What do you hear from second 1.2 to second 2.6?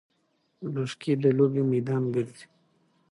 د لوبې میدان ګرځي.